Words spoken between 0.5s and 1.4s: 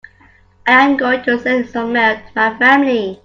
I am going to